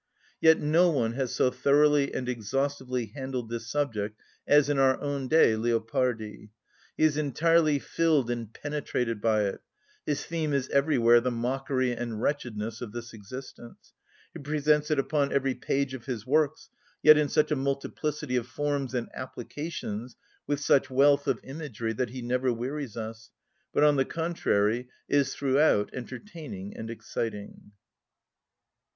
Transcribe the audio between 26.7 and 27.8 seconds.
and exciting.